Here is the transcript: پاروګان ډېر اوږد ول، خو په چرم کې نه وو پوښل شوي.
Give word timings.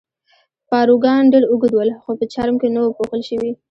پاروګان 0.69 1.23
ډېر 1.33 1.43
اوږد 1.47 1.71
ول، 1.75 1.89
خو 2.03 2.09
په 2.19 2.25
چرم 2.33 2.55
کې 2.61 2.67
نه 2.75 2.79
وو 2.81 2.95
پوښل 2.97 3.21
شوي. 3.29 3.51